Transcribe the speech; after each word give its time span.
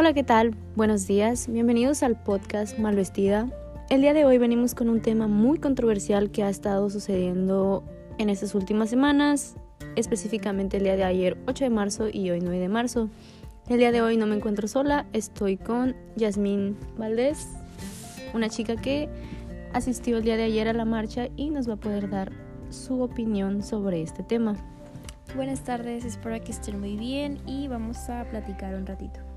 Hola, 0.00 0.12
¿qué 0.12 0.22
tal? 0.22 0.54
Buenos 0.76 1.08
días, 1.08 1.48
bienvenidos 1.50 2.04
al 2.04 2.14
podcast 2.22 2.78
Mal 2.78 2.94
Vestida. 2.94 3.48
El 3.90 4.00
día 4.00 4.14
de 4.14 4.24
hoy 4.24 4.38
venimos 4.38 4.76
con 4.76 4.88
un 4.88 5.02
tema 5.02 5.26
muy 5.26 5.58
controversial 5.58 6.30
que 6.30 6.44
ha 6.44 6.48
estado 6.48 6.88
sucediendo 6.88 7.82
en 8.16 8.30
estas 8.30 8.54
últimas 8.54 8.90
semanas, 8.90 9.56
específicamente 9.96 10.76
el 10.76 10.84
día 10.84 10.94
de 10.94 11.02
ayer 11.02 11.36
8 11.48 11.64
de 11.64 11.70
marzo 11.70 12.08
y 12.12 12.30
hoy 12.30 12.38
9 12.40 12.60
de 12.60 12.68
marzo. 12.68 13.08
El 13.68 13.78
día 13.78 13.90
de 13.90 14.00
hoy 14.00 14.16
no 14.16 14.26
me 14.26 14.36
encuentro 14.36 14.68
sola, 14.68 15.06
estoy 15.12 15.56
con 15.56 15.96
Yasmín 16.14 16.76
Valdés, 16.96 17.48
una 18.34 18.48
chica 18.48 18.76
que 18.76 19.08
asistió 19.72 20.18
el 20.18 20.22
día 20.22 20.36
de 20.36 20.44
ayer 20.44 20.68
a 20.68 20.74
la 20.74 20.84
marcha 20.84 21.26
y 21.34 21.50
nos 21.50 21.68
va 21.68 21.72
a 21.72 21.80
poder 21.80 22.08
dar 22.08 22.30
su 22.70 23.02
opinión 23.02 23.64
sobre 23.64 24.00
este 24.02 24.22
tema. 24.22 24.54
Buenas 25.34 25.64
tardes, 25.64 26.04
espero 26.04 26.40
que 26.44 26.52
estén 26.52 26.78
muy 26.78 26.96
bien 26.96 27.40
y 27.46 27.66
vamos 27.66 28.08
a 28.08 28.22
platicar 28.30 28.76
un 28.76 28.86
ratito. 28.86 29.27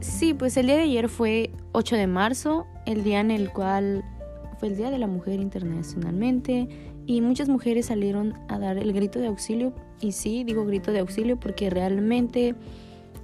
Sí, 0.00 0.34
pues 0.34 0.56
el 0.56 0.66
día 0.66 0.76
de 0.76 0.82
ayer 0.82 1.08
fue 1.08 1.50
8 1.72 1.96
de 1.96 2.06
marzo, 2.06 2.66
el 2.86 3.04
día 3.04 3.20
en 3.20 3.30
el 3.30 3.52
cual 3.52 4.04
fue 4.58 4.68
el 4.68 4.76
Día 4.76 4.90
de 4.90 4.98
la 4.98 5.06
Mujer 5.06 5.40
internacionalmente 5.40 6.68
y 7.06 7.20
muchas 7.20 7.48
mujeres 7.48 7.86
salieron 7.86 8.34
a 8.48 8.58
dar 8.58 8.78
el 8.78 8.92
grito 8.92 9.18
de 9.18 9.26
auxilio 9.26 9.72
y 10.00 10.12
sí, 10.12 10.44
digo 10.44 10.64
grito 10.64 10.92
de 10.92 11.00
auxilio 11.00 11.38
porque 11.38 11.70
realmente 11.70 12.54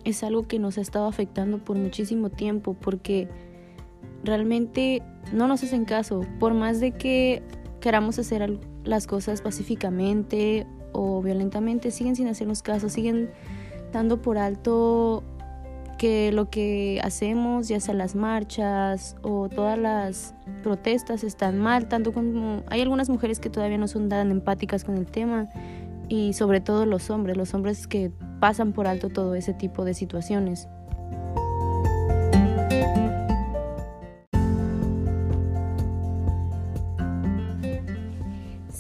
es 0.05 0.23
algo 0.23 0.47
que 0.47 0.59
nos 0.59 0.79
ha 0.79 0.81
estado 0.81 1.07
afectando 1.07 1.59
por 1.59 1.77
muchísimo 1.77 2.31
tiempo 2.31 2.75
porque 2.75 3.29
realmente 4.25 5.03
no 5.33 5.49
nos 5.49 5.63
hacen 5.63 5.85
caso, 5.85 6.21
por 6.39 6.55
más 6.55 6.81
de 6.81 6.93
que 6.93 7.43
queramos 7.81 8.19
hacer 8.19 8.59
las 8.85 9.07
cosas 9.07 9.43
pacíficamente 9.43 10.67
o 10.93 11.23
violentamente, 11.23 11.91
siguen 11.91 12.17
sin 12.17 12.29
hacernos 12.29 12.63
caso, 12.63 12.89
siguen 12.89 13.31
dando 13.93 14.23
por 14.23 14.39
alto 14.39 15.23
que 15.99 16.33
lo 16.33 16.51
que 16.51 17.01
hacemos, 17.05 17.69
ya 17.69 17.79
sea 17.79 17.95
las 17.95 18.17
marchas 18.17 19.15
o 19.23 19.49
todas 19.49 19.79
las 19.79 20.35
protestas, 20.63 21.23
están 21.23 21.61
mal, 21.61 21.87
tanto 21.87 22.13
como 22.13 22.65
hay 22.69 22.81
algunas 22.81 23.09
mujeres 23.09 23.39
que 23.39 23.51
todavía 23.51 23.79
no 23.79 23.87
son 23.87 24.09
tan 24.09 24.31
empáticas 24.31 24.83
con 24.83 24.97
el 24.97 25.07
tema 25.07 25.49
y 26.09 26.33
sobre 26.33 26.61
todo 26.61 26.87
los 26.87 27.09
hombres, 27.11 27.37
los 27.37 27.55
hombres 27.55 27.87
que 27.87 28.11
pasan 28.41 28.73
por 28.73 28.87
alto 28.87 29.11
todo 29.11 29.35
ese 29.35 29.55
tipo 29.55 29.85
de 29.85 29.95
situaciones. 29.95 30.69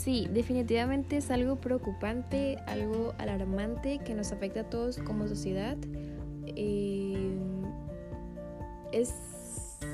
Sí, 0.03 0.27
definitivamente 0.29 1.19
es 1.19 1.31
algo 1.31 1.61
preocupante, 1.61 2.57
algo 2.67 3.15
alarmante 3.19 4.01
que 4.01 4.17
nos 4.17 4.33
afecta 4.33 4.63
a 4.63 4.65
todos 4.65 4.99
como 4.99 5.29
sociedad. 5.29 5.77
Eh, 6.57 7.39
es 8.91 9.15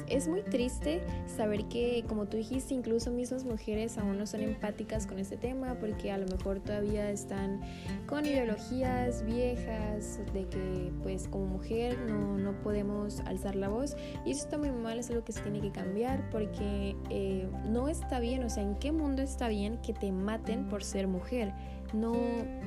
es 0.08 0.28
muy 0.28 0.42
triste 0.42 1.00
saber 1.26 1.64
que, 1.66 2.04
como 2.08 2.26
tú 2.26 2.36
dijiste, 2.36 2.74
incluso 2.74 3.10
mismas 3.10 3.44
mujeres 3.44 3.98
aún 3.98 4.18
no 4.18 4.26
son 4.26 4.42
empáticas 4.42 5.06
con 5.06 5.18
este 5.18 5.36
tema 5.36 5.76
porque 5.80 6.10
a 6.10 6.18
lo 6.18 6.26
mejor 6.26 6.60
todavía 6.60 7.10
están 7.10 7.60
con 8.06 8.26
ideologías 8.26 9.24
viejas 9.24 10.20
de 10.32 10.46
que 10.46 10.92
pues 11.02 11.28
como 11.28 11.46
mujer 11.46 11.98
no, 12.00 12.38
no 12.38 12.52
podemos 12.62 13.20
alzar 13.20 13.56
la 13.56 13.68
voz 13.68 13.96
y 14.24 14.32
eso 14.32 14.44
está 14.44 14.58
muy 14.58 14.70
mal, 14.70 14.98
es 14.98 15.10
algo 15.10 15.24
que 15.24 15.32
se 15.32 15.40
tiene 15.40 15.60
que 15.60 15.70
cambiar 15.70 16.28
porque 16.30 16.96
eh, 17.10 17.48
no 17.66 17.88
está 17.88 18.20
bien, 18.20 18.44
o 18.44 18.50
sea, 18.50 18.62
¿en 18.62 18.76
qué 18.76 18.92
mundo 18.92 19.22
está 19.22 19.48
bien 19.48 19.78
que 19.78 19.92
te 19.92 20.12
maten 20.12 20.68
por 20.68 20.84
ser 20.84 21.06
mujer? 21.06 21.52
No, 21.92 22.14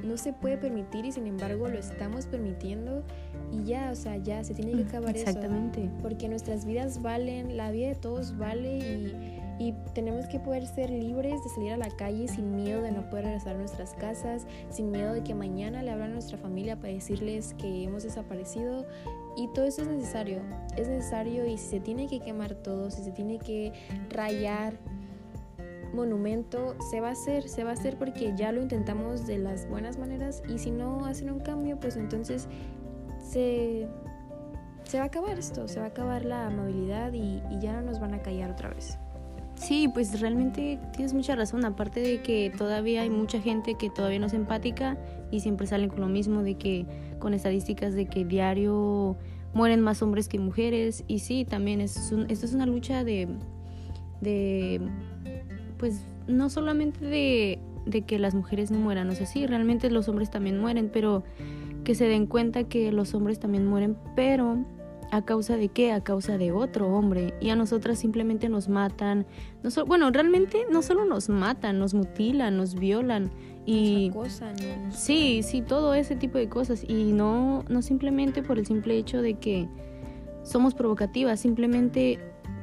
no 0.04 0.18
se 0.18 0.34
puede 0.34 0.58
permitir 0.58 1.06
y 1.06 1.12
sin 1.12 1.28
embargo 1.28 1.68
lo 1.68 1.78
estamos 1.78 2.26
permitiendo 2.26 3.04
y 3.52 3.64
ya, 3.66 3.92
o 3.92 3.96
sea, 3.96 4.18
ya 4.18 4.44
se 4.44 4.54
tiene 4.54 4.72
que 4.74 4.84
acabar 4.84 5.16
Exactamente. 5.16 5.86
eso. 5.86 5.94
Porque 6.02 6.30
nuestras 6.30 6.66
vidas 6.66 7.02
valen, 7.02 7.58
la 7.58 7.72
vida 7.72 7.90
de 7.90 7.96
todos 7.96 8.38
vale 8.38 8.78
y, 8.78 9.42
y, 9.60 9.74
tenemos 9.94 10.26
que 10.28 10.40
poder 10.40 10.66
ser 10.66 10.90
libres 10.90 11.44
de 11.44 11.50
salir 11.50 11.74
a 11.74 11.78
la 11.78 11.90
calle 11.90 12.28
sin 12.28 12.56
miedo 12.56 12.82
de 12.82 12.92
no 12.92 13.10
poder 13.10 13.26
regresar 13.26 13.56
a 13.56 13.60
nuestras 13.60 13.94
casas, 13.94 14.48
sin 14.70 14.92
miedo 14.92 15.14
de 15.14 15.24
que 15.24 15.36
mañana 15.36 15.84
le 15.84 15.92
hablan 15.92 16.12
a 16.12 16.14
nuestra 16.14 16.38
familia 16.38 16.78
para 16.78 16.94
decirles 16.94 17.54
que 17.58 17.84
hemos 17.84 18.04
desaparecido. 18.04 18.86
Y 19.38 19.48
todo 19.54 19.66
eso 19.66 19.82
es 19.84 19.88
necesario, 19.88 20.42
es 20.76 20.88
necesario 20.88 21.46
y 21.46 21.58
si 21.58 21.70
se 21.70 21.80
tiene 21.80 22.08
que 22.08 22.20
quemar 22.20 22.56
todo, 22.56 22.92
si 22.92 23.02
se 23.02 23.12
tiene 23.12 23.40
que 23.40 23.72
rayar 24.10 24.78
monumento 25.94 26.76
se 26.90 27.02
va 27.02 27.10
a 27.10 27.12
hacer, 27.12 27.48
se 27.48 27.64
va 27.64 27.72
a 27.72 27.74
hacer 27.74 27.98
porque 27.98 28.34
ya 28.36 28.52
lo 28.52 28.62
intentamos 28.62 29.26
de 29.28 29.38
las 29.38 29.68
buenas 29.70 29.98
maneras 29.98 30.42
y 30.48 30.58
si 30.58 30.72
no 30.72 31.06
hacen 31.06 31.32
un 31.32 31.40
cambio, 31.40 31.80
pues 31.80 31.98
entonces 31.98 32.48
se, 33.24 33.88
se 34.84 34.98
va 34.98 35.04
a 35.04 35.08
acabar 35.08 35.38
esto, 35.38 35.68
se 35.68 35.80
va 35.80 35.86
a 35.86 35.90
acabar 35.90 36.26
la 36.26 36.48
amabilidad 36.48 37.14
y, 37.14 37.42
ya 37.60 37.74
no 37.74 37.82
nos 37.82 38.00
van 38.00 38.14
a 38.14 38.22
callar 38.22 38.52
otra 38.52 38.70
vez. 38.70 38.98
Sí, 39.56 39.88
pues 39.88 40.20
realmente 40.20 40.80
tienes 40.94 41.14
mucha 41.14 41.36
razón, 41.36 41.66
aparte 41.66 42.00
de 42.00 42.22
que 42.22 42.52
todavía 42.58 43.04
hay 43.04 43.10
mucha 43.10 43.40
gente 43.40 43.76
que 43.76 43.90
todavía 43.90 44.18
no 44.20 44.26
es 44.26 44.34
empática 44.34 44.98
y 45.30 45.42
siempre 45.42 45.68
salen 45.68 45.90
con 45.90 46.02
lo 46.02 46.08
mismo 46.08 46.42
de 46.42 46.56
que 46.56 46.86
con 47.20 47.34
estadísticas 47.34 47.94
de 47.94 48.08
que 48.08 48.26
diario 48.26 49.18
mueren 49.54 49.82
más 49.82 50.02
hombres 50.02 50.28
que 50.28 50.40
mujeres 50.40 51.04
y 51.08 51.20
sí, 51.20 51.46
también 51.46 51.80
es 51.80 52.12
esto 52.28 52.46
es 52.46 52.54
una 52.54 52.66
lucha 52.66 53.04
de, 53.04 53.28
de 54.22 54.82
pues 55.82 56.06
no 56.28 56.50
solamente 56.52 57.04
de, 57.04 57.60
que 58.04 58.20
las 58.20 58.36
mujeres 58.36 58.70
no 58.70 58.78
mueran, 58.78 59.10
o 59.10 59.16
sea, 59.16 59.26
sí, 59.26 59.48
realmente 59.48 59.90
los 59.90 60.08
hombres 60.08 60.30
también 60.30 60.60
mueren, 60.60 60.92
pero 60.94 61.24
que 61.84 61.96
se 61.96 62.06
den 62.06 62.28
cuenta 62.28 62.66
que 62.66 62.92
los 62.92 63.16
hombres 63.16 63.40
también 63.40 63.66
mueren, 63.66 63.98
pero 64.16 64.64
a 65.10 65.26
causa 65.26 65.58
de 65.58 65.70
qué? 65.70 65.92
A 65.92 66.02
causa 66.02 66.38
de 66.38 66.52
otro 66.52 66.88
hombre. 66.88 67.34
Y 67.42 67.50
a 67.50 67.56
nosotras 67.56 67.98
simplemente 67.98 68.48
nos 68.48 68.70
matan. 68.70 69.26
No 69.64 69.86
bueno, 69.86 70.10
realmente 70.12 70.66
no 70.72 70.84
solo 70.84 71.04
nos 71.04 71.28
matan, 71.28 71.80
nos 71.80 71.96
mutilan, 71.96 72.56
nos 72.56 72.76
violan. 72.76 73.32
Y 73.66 74.10
acosan, 74.10 74.56
sí, 74.92 75.42
sí, 75.44 75.62
todo 75.62 75.96
ese 75.96 76.16
tipo 76.16 76.38
de 76.38 76.48
cosas. 76.48 76.86
Y 76.88 77.12
no, 77.12 77.66
no 77.68 77.82
simplemente 77.82 78.44
por 78.44 78.60
el 78.60 78.68
simple 78.68 78.98
hecho 78.98 79.22
de 79.22 79.34
que 79.34 79.68
somos 80.44 80.76
provocativas, 80.76 81.40
simplemente 81.40 82.20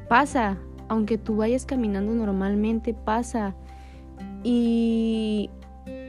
pasa 0.08 0.56
aunque 0.88 1.18
tú 1.18 1.36
vayas 1.36 1.66
caminando 1.66 2.12
normalmente, 2.14 2.94
pasa. 2.94 3.54
Y 4.42 5.50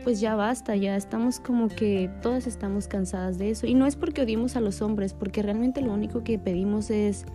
pues 0.04 0.20
ya 0.20 0.36
basta, 0.36 0.76
ya 0.76 0.96
estamos 0.96 1.40
como 1.40 1.68
que 1.68 2.10
todas 2.22 2.48
estamos 2.48 2.88
cansadas 2.88 3.38
de 3.38 3.52
eso. 3.52 3.68
Y 3.68 3.74
no 3.74 3.86
es 3.86 3.96
porque 3.96 4.22
odiemos 4.22 4.56
a 4.56 4.62
los 4.62 4.82
hombres, 4.82 5.14
porque 5.14 5.42
realmente 5.42 5.82
lo 5.82 5.94
único 5.94 6.24
que 6.24 6.40
pedimos 6.40 6.90
es 6.90 7.26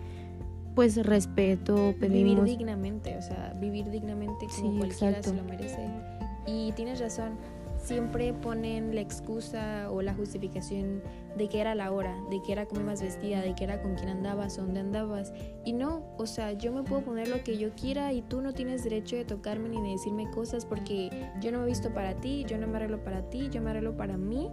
pues 0.75 0.97
respeto, 1.07 1.95
pedimos... 2.01 2.45
Vivir 2.45 2.59
dignamente, 2.59 3.17
o 3.17 3.23
sea, 3.23 3.57
vivir 3.61 3.91
dignamente 3.91 4.47
como 4.57 4.79
cualquiera 4.79 5.23
se 5.23 5.35
lo 5.35 5.45
merece. 5.45 5.89
Y 6.47 6.73
tienes 6.73 7.01
razón, 7.01 7.35
siempre 7.79 8.33
ponen 8.33 8.95
la 8.95 9.01
excusa 9.01 9.91
o 9.91 10.03
la 10.03 10.15
justificación 10.15 11.03
de 11.37 11.49
que 11.49 11.61
era 11.61 11.75
la 11.75 11.91
hora, 11.93 12.17
de 12.31 12.43
que 12.43 12.53
era 12.53 12.67
cómo 12.67 12.83
ibas 12.83 13.03
vestida, 13.03 13.41
de 13.41 13.55
que 13.55 13.65
era 13.65 13.83
con 13.83 13.95
quién 13.95 14.09
andabas, 14.09 14.57
dónde 14.57 14.81
andabas. 14.81 15.33
Y 15.65 15.73
no, 15.73 16.05
o 16.17 16.27
sea, 16.27 16.53
yo 16.53 16.73
me 16.73 16.83
puedo 16.83 17.03
poner 17.03 17.29
lo 17.29 17.43
que 17.43 17.57
yo 17.57 17.71
quiera 17.75 18.13
y 18.13 18.23
tú 18.23 18.41
no 18.41 18.53
tienes 18.53 18.85
derecho 18.85 19.17
de 19.17 19.25
tocarme 19.25 19.69
ni 19.69 19.81
de 19.81 19.91
decirme 19.91 20.31
cosas 20.31 20.67
porque 20.67 21.31
yo 21.41 21.53
no 21.53 21.59
me 21.59 21.65
he 21.65 21.69
visto 21.69 21.93
para 21.93 22.15
ti, 22.15 22.45
yo 22.49 22.59
no 22.59 22.67
me 22.67 22.77
arreglo 22.77 23.03
para 23.03 23.23
ti, 23.31 23.49
yo 23.51 23.61
me 23.61 23.71
arreglo 23.71 23.97
para 23.97 24.17
mí 24.17 24.51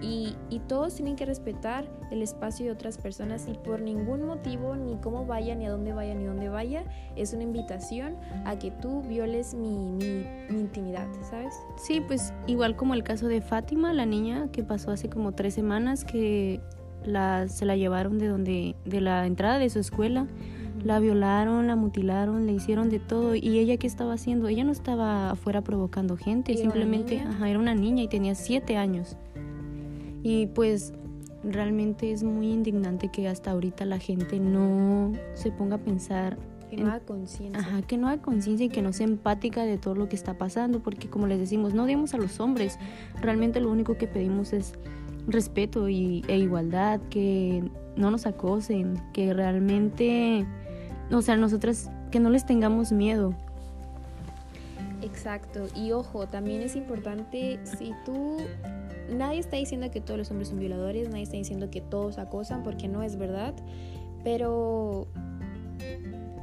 y, 0.00 0.36
todos 0.68 0.94
tienen 0.94 1.14
que 1.14 1.26
respetar 1.26 1.86
el 2.10 2.22
espacio 2.22 2.66
de 2.66 2.72
otras 2.72 2.96
personas 2.96 3.46
y 3.48 3.54
por 3.54 3.82
ningún 3.82 4.24
motivo, 4.24 4.76
ni 4.76 4.96
cómo 4.96 5.26
vaya, 5.26 5.54
ni 5.54 5.66
a 5.66 5.70
dónde 5.70 5.92
vaya, 5.92 6.14
ni 6.14 6.24
dónde 6.24 6.48
vaya, 6.48 6.84
es 7.16 7.34
una 7.34 7.42
invitación 7.42 8.16
a 8.46 8.58
que 8.58 8.70
tú 8.70 9.02
violes 9.02 9.54
mi, 9.54 9.90
mi, 9.90 10.24
intimidad, 10.48 11.06
¿sabes? 11.28 11.54
Sí, 11.76 12.00
pues 12.00 12.32
igual 12.46 12.76
como 12.76 12.94
el 12.94 13.02
caso 13.02 13.28
de 13.28 13.42
Fátima, 13.42 13.92
la 13.92 14.06
niña 14.06 14.48
que 14.52 14.64
pasó 14.64 14.90
hace 14.90 15.10
como 15.10 15.32
tres 15.32 15.54
semanas 15.54 16.04
que 16.04 16.18
la, 17.04 17.48
se 17.48 17.64
la 17.64 17.76
llevaron 17.76 18.18
de 18.18 18.28
donde, 18.28 18.76
de 18.84 19.00
la 19.00 19.26
entrada 19.26 19.58
de 19.58 19.68
su 19.70 19.78
escuela. 19.78 20.26
La 20.82 20.98
violaron, 20.98 21.66
la 21.66 21.76
mutilaron, 21.76 22.46
le 22.46 22.52
hicieron 22.52 22.90
de 22.90 22.98
todo. 22.98 23.34
¿Y 23.34 23.58
ella 23.58 23.76
qué 23.76 23.86
estaba 23.86 24.14
haciendo? 24.14 24.48
Ella 24.48 24.64
no 24.64 24.72
estaba 24.72 25.30
afuera 25.30 25.62
provocando 25.62 26.16
gente, 26.16 26.56
simplemente 26.56 27.20
ajá, 27.20 27.48
era 27.48 27.58
una 27.58 27.74
niña 27.74 28.02
y 28.02 28.08
tenía 28.08 28.34
siete 28.34 28.76
años. 28.76 29.16
Y 30.22 30.48
pues 30.48 30.92
realmente 31.42 32.12
es 32.12 32.22
muy 32.22 32.50
indignante 32.50 33.08
que 33.08 33.28
hasta 33.28 33.50
ahorita 33.50 33.84
la 33.84 33.98
gente 33.98 34.40
no 34.40 35.12
se 35.34 35.52
ponga 35.52 35.76
a 35.76 35.78
pensar 35.78 36.38
que 36.70 36.76
no 36.76 36.88
haga 36.88 37.00
conciencia. 37.00 37.60
Ajá, 37.60 37.82
que 37.82 37.96
no 37.96 38.08
haga 38.08 38.22
conciencia 38.22 38.66
y 38.66 38.68
que 38.68 38.82
no 38.82 38.92
sea 38.92 39.06
empática 39.06 39.64
de 39.64 39.78
todo 39.78 39.94
lo 39.94 40.08
que 40.08 40.16
está 40.16 40.36
pasando, 40.36 40.80
porque 40.80 41.08
como 41.08 41.26
les 41.26 41.38
decimos, 41.38 41.74
no 41.74 41.84
odiamos 41.84 42.14
a 42.14 42.18
los 42.18 42.40
hombres, 42.40 42.78
realmente 43.20 43.60
lo 43.60 43.70
único 43.70 43.96
que 43.96 44.06
pedimos 44.06 44.52
es 44.52 44.74
respeto 45.26 45.88
y, 45.88 46.24
e 46.28 46.38
igualdad, 46.38 47.00
que 47.10 47.62
no 47.96 48.10
nos 48.10 48.26
acosen, 48.26 49.00
que 49.12 49.32
realmente, 49.32 50.46
o 51.10 51.22
sea, 51.22 51.36
nosotras, 51.36 51.90
que 52.10 52.20
no 52.20 52.30
les 52.30 52.46
tengamos 52.46 52.92
miedo. 52.92 53.34
Exacto. 55.02 55.66
Y 55.76 55.92
ojo, 55.92 56.26
también 56.26 56.62
es 56.62 56.76
importante 56.76 57.60
si 57.64 57.92
tú 58.04 58.38
nadie 59.10 59.38
está 59.38 59.56
diciendo 59.56 59.90
que 59.90 60.00
todos 60.00 60.18
los 60.18 60.30
hombres 60.30 60.48
son 60.48 60.58
violadores, 60.58 61.08
nadie 61.08 61.24
está 61.24 61.36
diciendo 61.36 61.70
que 61.70 61.80
todos 61.80 62.18
acosan 62.18 62.62
porque 62.62 62.88
no 62.88 63.02
es 63.02 63.16
verdad, 63.16 63.54
pero 64.22 65.06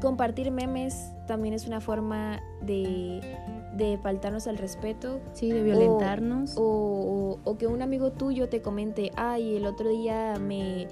compartir 0.02 0.52
memes 0.52 1.14
también 1.28 1.54
es 1.54 1.68
una 1.68 1.80
forma 1.80 2.42
de, 2.62 3.22
de 3.78 3.98
faltarnos 4.00 4.48
al 4.48 4.58
respeto. 4.58 5.22
Sí, 5.34 5.50
de 5.50 5.64
violentarnos. 5.64 6.56
O, 6.58 7.40
o, 7.44 7.58
que 7.58 7.68
un 7.68 7.82
amigo 7.82 8.12
tuyo 8.12 8.50
te 8.50 8.62
comente, 8.62 9.12
ay, 9.16 9.56
el 9.56 9.66
otro 9.66 9.90
día 9.90 10.36
me, 10.40 10.88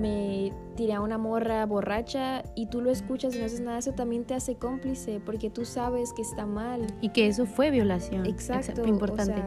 me 0.00 0.52
tiré 0.74 0.94
a 0.94 1.00
una 1.00 1.18
morra 1.18 1.64
borracha 1.66 2.42
y 2.54 2.66
tú 2.66 2.80
lo 2.80 2.90
escuchas 2.90 3.36
y 3.36 3.38
no 3.38 3.44
haces 3.44 3.60
nada, 3.60 3.78
eso 3.78 3.92
también 3.92 4.24
te 4.24 4.34
hace 4.34 4.56
cómplice 4.56 5.20
porque 5.24 5.50
tú 5.50 5.64
sabes 5.64 6.12
que 6.12 6.22
está 6.22 6.46
mal. 6.46 6.86
Y 7.00 7.10
que 7.10 7.28
eso 7.28 7.46
fue 7.46 7.70
violación. 7.70 8.26
Exacto. 8.26 8.84
importante. 8.84 9.40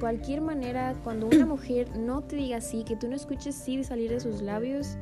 cualquier 0.00 0.42
manera, 0.42 0.94
cuando 1.02 1.26
una 1.26 1.46
mujer 1.46 1.96
no 1.96 2.22
te 2.22 2.36
diga 2.36 2.60
sí, 2.60 2.84
que 2.84 2.96
tú 2.96 3.08
no 3.08 3.16
escuches 3.16 3.54
sí 3.54 3.78
de 3.78 3.84
salir 3.84 4.10
de 4.10 4.20
sus 4.20 4.42
labios, 4.42 4.96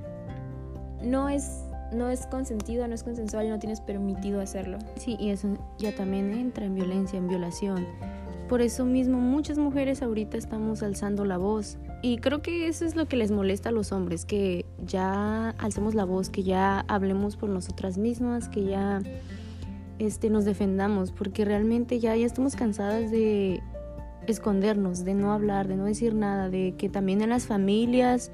no 1.03 1.29
es 1.29 1.65
no 1.95 2.11
es 2.11 2.27
consentido, 2.27 2.87
no 2.89 2.95
es 2.95 3.03
consensual 3.03 3.47
y 3.47 3.49
no 3.49 3.59
tienes 3.59 3.81
permitido 3.81 4.41
hacerlo. 4.41 4.79
Sí, 4.97 5.17
y 5.19 5.31
eso 5.31 5.49
ya 5.79 5.95
también 5.95 6.33
entra 6.33 6.65
en 6.65 6.75
violencia, 6.75 7.19
en 7.19 7.29
violación. 7.29 7.87
Por 8.49 8.61
eso 8.61 8.85
mismo 8.85 9.19
muchas 9.19 9.57
mujeres 9.57 10.03
ahorita 10.03 10.37
estamos 10.37 10.83
alzando 10.83 11.25
la 11.25 11.39
voz. 11.39 11.79
Y 12.03 12.19
creo 12.19 12.43
que 12.43 12.69
eso 12.69 12.85
es 12.85 12.97
lo 12.97 13.07
que 13.07 13.17
les 13.17 13.31
molesta 13.31 13.71
a 13.71 13.73
los 13.73 13.91
hombres, 13.91 14.27
que 14.27 14.67
ya 14.85 15.51
alcemos 15.51 15.95
la 15.95 16.05
voz, 16.05 16.29
que 16.29 16.43
ya 16.43 16.81
hablemos 16.81 17.37
por 17.37 17.49
nosotras 17.49 17.97
mismas, 17.97 18.51
que 18.51 18.65
ya 18.65 19.01
este, 19.99 20.29
nos 20.29 20.45
defendamos, 20.45 21.13
porque 21.13 21.47
realmente 21.47 22.01
ya, 22.01 22.15
ya 22.15 22.27
estamos 22.27 22.57
cansadas 22.57 23.11
de 23.11 23.63
escondernos, 24.27 25.05
de 25.05 25.15
no 25.15 25.33
hablar, 25.33 25.69
de 25.69 25.77
no 25.77 25.85
decir 25.85 26.15
nada, 26.15 26.51
de 26.51 26.75
que 26.77 26.89
también 26.89 27.23
en 27.23 27.31
las 27.31 27.47
familias 27.47 28.31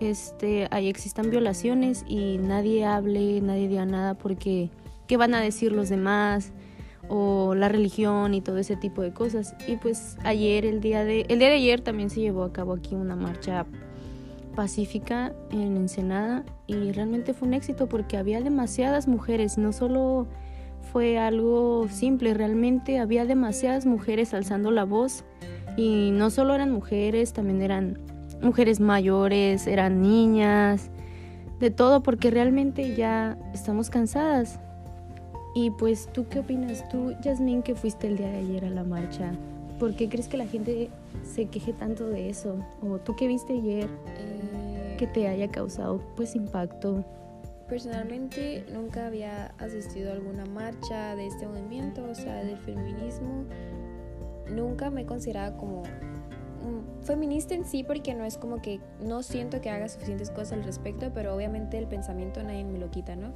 este, 0.00 0.68
ahí 0.70 0.88
existan 0.88 1.30
violaciones 1.30 2.04
y 2.08 2.38
nadie 2.38 2.84
hable, 2.84 3.40
nadie 3.40 3.68
diga 3.68 3.86
nada 3.86 4.14
porque 4.14 4.70
qué 5.06 5.16
van 5.16 5.34
a 5.34 5.40
decir 5.40 5.72
los 5.72 5.88
demás 5.88 6.52
o 7.08 7.54
la 7.54 7.68
religión 7.68 8.34
y 8.34 8.40
todo 8.40 8.58
ese 8.58 8.76
tipo 8.76 9.02
de 9.02 9.12
cosas. 9.12 9.54
Y 9.66 9.76
pues 9.76 10.16
ayer, 10.24 10.64
el 10.64 10.80
día 10.80 11.04
de, 11.04 11.26
el 11.28 11.38
día 11.38 11.48
de 11.48 11.54
ayer 11.54 11.80
también 11.80 12.10
se 12.10 12.20
llevó 12.20 12.44
a 12.44 12.52
cabo 12.52 12.72
aquí 12.74 12.94
una 12.94 13.16
marcha 13.16 13.66
pacífica 14.54 15.34
en 15.50 15.76
Ensenada 15.76 16.44
y 16.66 16.92
realmente 16.92 17.34
fue 17.34 17.48
un 17.48 17.54
éxito 17.54 17.88
porque 17.88 18.16
había 18.16 18.40
demasiadas 18.40 19.08
mujeres, 19.08 19.58
no 19.58 19.72
solo 19.72 20.28
fue 20.92 21.18
algo 21.18 21.88
simple, 21.88 22.34
realmente 22.34 22.98
había 22.98 23.24
demasiadas 23.24 23.84
mujeres 23.84 24.32
alzando 24.32 24.70
la 24.70 24.84
voz 24.84 25.24
y 25.76 26.10
no 26.12 26.30
solo 26.30 26.54
eran 26.54 26.70
mujeres, 26.70 27.32
también 27.32 27.62
eran 27.62 27.98
mujeres 28.44 28.78
mayores, 28.78 29.66
eran 29.66 30.02
niñas, 30.02 30.90
de 31.60 31.70
todo, 31.70 32.02
porque 32.02 32.30
realmente 32.30 32.94
ya 32.94 33.38
estamos 33.52 33.90
cansadas. 33.90 34.60
Y 35.54 35.70
pues, 35.70 36.08
¿tú 36.12 36.26
qué 36.28 36.40
opinas? 36.40 36.88
Tú, 36.88 37.14
Yasmín, 37.22 37.62
que 37.62 37.74
fuiste 37.74 38.08
el 38.08 38.16
día 38.16 38.28
de 38.28 38.38
ayer 38.38 38.64
a 38.64 38.70
la 38.70 38.84
marcha, 38.84 39.32
¿por 39.78 39.94
qué 39.94 40.08
crees 40.08 40.28
que 40.28 40.36
la 40.36 40.46
gente 40.46 40.90
se 41.22 41.46
queje 41.46 41.72
tanto 41.72 42.08
de 42.08 42.28
eso? 42.28 42.56
¿O 42.82 42.98
tú 42.98 43.14
qué 43.16 43.28
viste 43.28 43.52
ayer 43.54 43.88
eh, 44.18 44.96
que 44.98 45.06
te 45.06 45.28
haya 45.28 45.48
causado 45.48 46.00
pues 46.16 46.34
impacto? 46.34 47.04
Personalmente 47.68 48.66
nunca 48.72 49.06
había 49.06 49.54
asistido 49.58 50.10
a 50.10 50.14
alguna 50.14 50.44
marcha 50.44 51.16
de 51.16 51.28
este 51.28 51.46
movimiento, 51.46 52.04
o 52.04 52.14
sea, 52.14 52.44
del 52.44 52.58
feminismo. 52.58 53.44
Nunca 54.50 54.90
me 54.90 55.02
he 55.02 55.06
considerado 55.06 55.56
como 55.56 55.82
feminista 57.02 57.54
en 57.54 57.64
sí 57.64 57.84
porque 57.84 58.14
no 58.14 58.24
es 58.24 58.38
como 58.38 58.60
que 58.62 58.80
no 59.00 59.22
siento 59.22 59.60
que 59.60 59.70
haga 59.70 59.88
suficientes 59.88 60.30
cosas 60.30 60.52
al 60.54 60.64
respecto, 60.64 61.12
pero 61.12 61.34
obviamente 61.34 61.78
el 61.78 61.86
pensamiento 61.86 62.42
nadie 62.42 62.64
me 62.64 62.78
lo 62.78 62.90
quita, 62.90 63.16
¿no? 63.16 63.32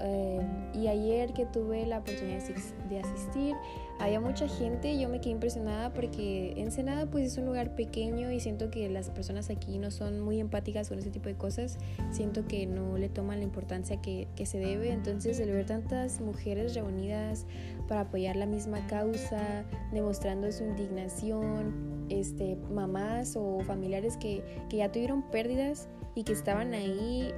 Eh, 0.00 0.40
y 0.74 0.88
ayer 0.88 1.32
que 1.32 1.46
tuve 1.46 1.86
la 1.86 1.98
oportunidad 1.98 2.42
de 2.88 2.98
asistir, 2.98 3.54
había 4.00 4.20
mucha 4.20 4.48
gente, 4.48 4.98
yo 4.98 5.08
me 5.08 5.20
quedé 5.20 5.30
impresionada 5.30 5.92
porque 5.92 6.54
Ensenada 6.56 7.06
pues 7.06 7.26
es 7.26 7.38
un 7.38 7.46
lugar 7.46 7.76
pequeño 7.76 8.32
y 8.32 8.40
siento 8.40 8.70
que 8.70 8.88
las 8.88 9.10
personas 9.10 9.50
aquí 9.50 9.78
no 9.78 9.90
son 9.90 10.20
muy 10.20 10.40
empáticas 10.40 10.88
con 10.88 10.98
ese 10.98 11.10
tipo 11.10 11.28
de 11.28 11.36
cosas, 11.36 11.78
siento 12.10 12.46
que 12.46 12.66
no 12.66 12.98
le 12.98 13.08
toman 13.08 13.38
la 13.38 13.44
importancia 13.44 14.02
que, 14.02 14.26
que 14.34 14.46
se 14.46 14.58
debe, 14.58 14.90
entonces 14.90 15.38
el 15.38 15.50
ver 15.52 15.66
tantas 15.66 16.20
mujeres 16.20 16.74
reunidas 16.74 17.46
para 17.86 18.02
apoyar 18.02 18.34
la 18.34 18.46
misma 18.46 18.84
causa, 18.88 19.64
demostrando 19.92 20.50
su 20.50 20.64
indignación, 20.64 22.06
este, 22.08 22.56
mamás 22.72 23.36
o 23.36 23.60
familiares 23.60 24.16
que, 24.16 24.42
que 24.68 24.78
ya 24.78 24.90
tuvieron 24.90 25.22
pérdidas 25.30 25.88
y 26.14 26.24
que 26.24 26.32
estaban 26.32 26.74
ahí 26.74 27.32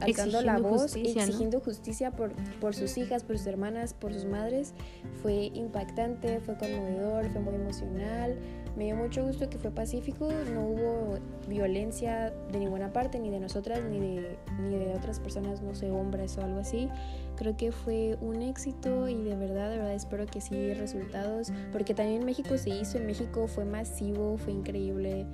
alzando 0.00 0.42
la 0.42 0.58
voz, 0.58 0.96
exigiendo 0.96 1.60
justicia 1.60 2.10
por, 2.10 2.32
por 2.60 2.74
sus 2.74 2.96
hijas, 2.98 3.22
por 3.22 3.38
sus 3.38 3.46
hermanas, 3.46 3.94
por 3.94 4.12
sus 4.12 4.24
madres, 4.24 4.74
fue 5.22 5.50
impactante, 5.54 6.40
fue 6.40 6.56
conmovedor, 6.56 7.30
fue 7.30 7.40
muy 7.40 7.54
emocional. 7.54 8.36
Me 8.76 8.86
dio 8.86 8.96
mucho 8.96 9.24
gusto 9.24 9.48
que 9.48 9.56
fue 9.56 9.70
pacífico, 9.70 10.28
no 10.52 10.62
hubo 10.62 11.14
violencia 11.48 12.32
de 12.50 12.58
ninguna 12.58 12.92
parte, 12.92 13.20
ni 13.20 13.30
de 13.30 13.38
nosotras, 13.38 13.80
ni 13.88 14.00
de, 14.00 14.36
ni 14.60 14.76
de 14.76 14.94
otras 14.94 15.20
personas, 15.20 15.62
no 15.62 15.76
sé, 15.76 15.92
hombres 15.92 16.36
o 16.38 16.42
algo 16.42 16.58
así. 16.58 16.88
Creo 17.36 17.56
que 17.56 17.70
fue 17.70 18.18
un 18.20 18.42
éxito 18.42 19.08
y 19.08 19.22
de 19.22 19.36
verdad, 19.36 19.70
de 19.70 19.76
verdad 19.76 19.94
espero 19.94 20.26
que 20.26 20.40
sí 20.40 20.74
resultados, 20.74 21.52
porque 21.70 21.94
también 21.94 22.20
en 22.20 22.26
México 22.26 22.58
se 22.58 22.70
hizo, 22.70 22.98
en 22.98 23.06
México 23.06 23.46
fue 23.46 23.64
masivo, 23.64 24.38
fue 24.38 24.52
increíble 24.52 25.24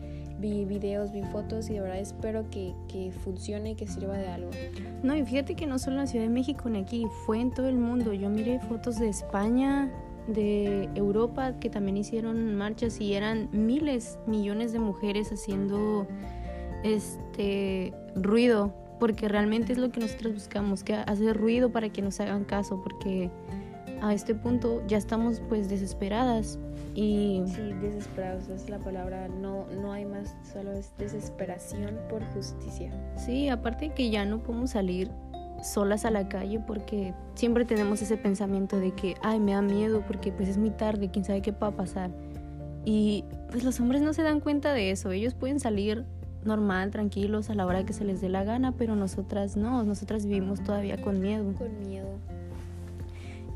vi 0.40 0.64
videos, 0.64 1.12
vi 1.12 1.22
fotos 1.22 1.68
y 1.70 1.74
de 1.74 1.80
verdad 1.82 1.98
espero 1.98 2.48
que, 2.50 2.74
que 2.88 3.12
funcione 3.12 3.72
y 3.72 3.74
que 3.74 3.86
sirva 3.86 4.16
de 4.16 4.26
algo. 4.26 4.50
No, 5.02 5.14
y 5.14 5.24
fíjate 5.24 5.54
que 5.54 5.66
no 5.66 5.78
solo 5.78 5.96
en 5.96 6.02
la 6.02 6.06
Ciudad 6.06 6.24
de 6.24 6.30
México, 6.30 6.68
ni 6.68 6.78
aquí, 6.78 7.06
fue 7.26 7.40
en 7.40 7.50
todo 7.50 7.68
el 7.68 7.76
mundo. 7.76 8.12
Yo 8.12 8.28
miré 8.30 8.58
fotos 8.60 8.98
de 8.98 9.08
España, 9.08 9.90
de 10.26 10.88
Europa, 10.94 11.58
que 11.60 11.70
también 11.70 11.96
hicieron 11.96 12.54
marchas 12.56 13.00
y 13.00 13.14
eran 13.14 13.48
miles, 13.52 14.18
millones 14.26 14.72
de 14.72 14.78
mujeres 14.78 15.30
haciendo 15.32 16.06
este 16.82 17.92
ruido, 18.14 18.72
porque 18.98 19.28
realmente 19.28 19.72
es 19.72 19.78
lo 19.78 19.90
que 19.90 20.00
nosotros 20.00 20.34
buscamos, 20.34 20.84
que 20.84 20.94
hacer 20.94 21.36
ruido 21.36 21.70
para 21.70 21.90
que 21.90 22.02
nos 22.02 22.20
hagan 22.20 22.44
caso, 22.44 22.80
porque 22.82 23.30
a 24.02 24.14
este 24.14 24.34
punto 24.34 24.82
ya 24.86 24.98
estamos 24.98 25.40
pues 25.48 25.68
desesperadas 25.68 26.58
y 26.94 27.42
sí 27.46 27.72
desesperados 27.80 28.48
es 28.48 28.68
la 28.68 28.78
palabra. 28.78 29.28
No 29.28 29.66
no 29.82 29.92
hay 29.92 30.04
más 30.04 30.34
solo 30.52 30.72
es 30.72 30.92
desesperación 30.98 31.98
por 32.08 32.24
justicia. 32.32 32.92
Sí 33.16 33.48
aparte 33.48 33.90
que 33.90 34.10
ya 34.10 34.24
no 34.24 34.42
podemos 34.42 34.70
salir 34.70 35.10
solas 35.62 36.04
a 36.04 36.10
la 36.10 36.28
calle 36.28 36.58
porque 36.58 37.14
siempre 37.34 37.64
tenemos 37.64 38.00
ese 38.00 38.16
pensamiento 38.16 38.78
de 38.78 38.92
que 38.92 39.14
ay 39.22 39.40
me 39.40 39.52
da 39.52 39.62
miedo 39.62 40.02
porque 40.06 40.32
pues 40.32 40.48
es 40.48 40.58
muy 40.58 40.70
tarde 40.70 41.10
quién 41.10 41.24
sabe 41.24 41.42
qué 41.42 41.52
va 41.52 41.68
a 41.68 41.76
pasar 41.76 42.10
y 42.84 43.24
pues 43.50 43.62
los 43.62 43.78
hombres 43.78 44.00
no 44.00 44.14
se 44.14 44.22
dan 44.22 44.40
cuenta 44.40 44.72
de 44.72 44.90
eso. 44.90 45.12
Ellos 45.12 45.34
pueden 45.34 45.60
salir 45.60 46.06
normal 46.44 46.90
tranquilos 46.90 47.50
a 47.50 47.54
la 47.54 47.66
hora 47.66 47.84
que 47.84 47.92
se 47.92 48.04
les 48.04 48.22
dé 48.22 48.30
la 48.30 48.42
gana 48.44 48.72
pero 48.72 48.96
nosotras 48.96 49.56
no. 49.56 49.84
Nosotras 49.84 50.24
vivimos 50.24 50.62
todavía 50.64 51.00
con 51.00 51.20
miedo. 51.20 51.52
Con 51.54 51.78
miedo 51.86 52.08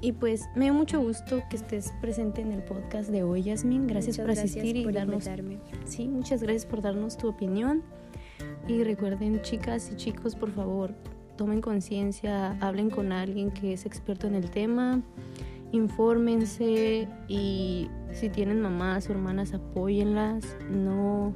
y 0.04 0.12
pues 0.12 0.50
me 0.54 0.66
da 0.66 0.74
mucho 0.74 1.00
gusto 1.00 1.42
que 1.48 1.56
estés 1.56 1.94
presente 2.02 2.42
en 2.42 2.52
el 2.52 2.62
podcast 2.62 3.08
de 3.08 3.22
hoy, 3.22 3.44
Yasmin. 3.44 3.86
Gracias 3.86 4.18
por 4.18 4.30
asistir 4.30 4.76
y 4.76 4.84
darnos. 4.92 5.26
Sí, 5.86 6.08
muchas 6.08 6.42
gracias 6.42 6.66
por 6.66 6.82
darnos 6.82 7.16
tu 7.16 7.26
opinión. 7.26 7.82
Y 8.68 8.84
recuerden, 8.84 9.40
chicas 9.40 9.90
y 9.90 9.96
chicos, 9.96 10.36
por 10.36 10.50
favor, 10.50 10.92
tomen 11.38 11.62
conciencia, 11.62 12.50
hablen 12.60 12.90
con 12.90 13.12
alguien 13.12 13.50
que 13.50 13.72
es 13.72 13.86
experto 13.86 14.26
en 14.26 14.34
el 14.34 14.50
tema, 14.50 15.00
infórmense 15.72 17.08
y 17.26 17.88
si 18.12 18.28
tienen 18.28 18.60
mamás 18.60 19.08
o 19.08 19.12
hermanas, 19.12 19.54
apóyenlas. 19.54 20.44
No, 20.70 21.32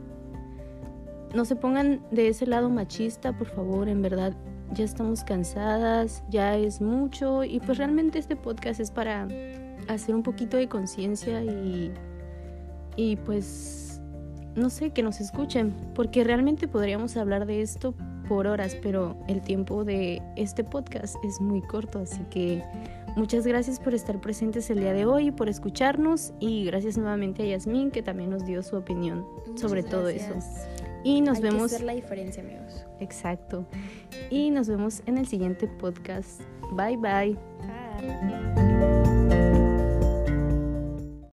no 1.35 1.45
se 1.47 1.57
pongan 1.57 2.03
de 2.11 2.29
ese 2.29 2.47
lado 2.47 2.69
machista, 2.69 3.33
por 3.33 3.49
favor, 3.49 3.89
en 3.89 4.03
verdad 4.03 4.37
ya 4.73 4.85
estamos 4.85 5.25
cansadas, 5.25 6.23
ya 6.29 6.57
es 6.57 6.81
mucho 6.81 7.45
y 7.45 7.61
pues 7.61 7.79
realmente 7.79 8.19
este 8.19 8.37
podcast 8.37 8.81
es 8.81 8.91
para 8.91 9.29
hacer 9.89 10.15
un 10.15 10.23
poquito 10.23 10.57
de 10.57 10.69
conciencia 10.69 11.43
y, 11.43 11.93
y 12.97 13.17
pues 13.17 14.01
no 14.55 14.71
sé, 14.71 14.91
que 14.91 15.03
nos 15.03 15.21
escuchen, 15.21 15.75
porque 15.95 16.25
realmente 16.25 16.69
podríamos 16.69 17.17
hablar 17.17 17.47
de 17.47 17.63
esto 17.63 17.95
por 18.29 18.47
horas, 18.47 18.77
pero 18.83 19.17
el 19.29 19.41
tiempo 19.41 19.85
de 19.85 20.21
este 20.37 20.65
podcast 20.65 21.17
es 21.25 21.41
muy 21.41 21.63
corto, 21.63 22.01
así 22.01 22.21
que 22.31 22.63
muchas 23.17 23.47
gracias 23.47 23.81
por 23.81 23.95
estar 23.95 24.21
presentes 24.21 24.69
el 24.71 24.81
día 24.81 24.93
de 24.93 25.07
hoy, 25.07 25.31
por 25.31 25.49
escucharnos 25.49 26.35
y 26.41 26.65
gracias 26.65 26.99
nuevamente 26.99 27.43
a 27.43 27.47
Yasmín 27.47 27.91
que 27.91 28.03
también 28.03 28.31
nos 28.31 28.45
dio 28.45 28.63
su 28.63 28.77
opinión 28.77 29.25
sobre 29.57 29.83
todo 29.83 30.09
eso. 30.09 30.35
Y 31.05 31.21
nos 31.21 31.41
vemos. 31.41 31.71
Que 31.71 31.77
hacer 31.77 31.87
la 31.87 31.95
diferencia, 31.95 32.43
amigos. 32.43 32.87
Exacto. 33.01 33.67
Y 34.31 34.51
nos 34.51 34.69
vemos 34.69 35.03
en 35.07 35.19
el 35.19 35.27
siguiente 35.27 35.67
podcast. 35.67 36.41
Bye 36.73 36.97
bye. 36.97 37.37
Bye. 37.61 38.68